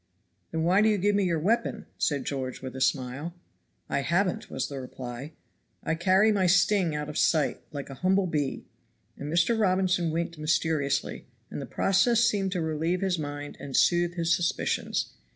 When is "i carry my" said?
5.83-6.47